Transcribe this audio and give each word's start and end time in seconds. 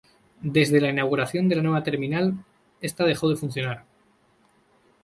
Desde 0.55 0.81
la 0.81 0.89
inauguración 0.89 1.47
de 1.47 1.57
la 1.57 1.61
Nueva 1.61 1.83
Terminal, 1.83 2.43
esta 2.81 3.05
dejo 3.05 3.29
de 3.29 3.35
funcionar. 3.35 3.85